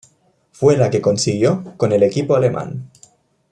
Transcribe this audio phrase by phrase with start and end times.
[0.51, 2.89] Fue la que consiguió con el equipo alemán.